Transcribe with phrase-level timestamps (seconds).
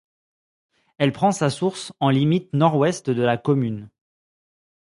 [0.97, 3.87] Elle prend sa source en limite nord-ouest de la commune.